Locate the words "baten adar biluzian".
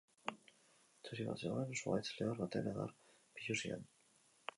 2.39-3.85